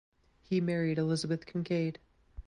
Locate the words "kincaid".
1.45-1.99